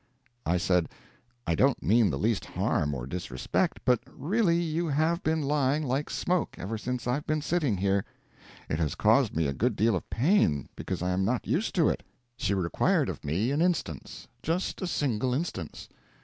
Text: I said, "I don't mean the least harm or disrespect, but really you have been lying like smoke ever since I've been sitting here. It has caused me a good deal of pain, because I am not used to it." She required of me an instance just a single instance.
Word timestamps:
I 0.47 0.57
said, 0.57 0.89
"I 1.45 1.53
don't 1.53 1.83
mean 1.83 2.09
the 2.09 2.17
least 2.17 2.43
harm 2.43 2.95
or 2.95 3.05
disrespect, 3.05 3.81
but 3.85 3.99
really 4.07 4.59
you 4.59 4.87
have 4.87 5.21
been 5.21 5.43
lying 5.43 5.83
like 5.83 6.09
smoke 6.09 6.55
ever 6.57 6.75
since 6.75 7.05
I've 7.05 7.27
been 7.27 7.43
sitting 7.43 7.77
here. 7.77 8.03
It 8.67 8.79
has 8.79 8.95
caused 8.95 9.35
me 9.35 9.45
a 9.45 9.53
good 9.53 9.75
deal 9.75 9.95
of 9.95 10.09
pain, 10.09 10.69
because 10.75 11.03
I 11.03 11.11
am 11.11 11.23
not 11.23 11.45
used 11.45 11.75
to 11.75 11.87
it." 11.87 12.01
She 12.35 12.55
required 12.55 13.09
of 13.09 13.23
me 13.23 13.51
an 13.51 13.61
instance 13.61 14.27
just 14.41 14.81
a 14.81 14.87
single 14.87 15.35
instance. 15.35 15.87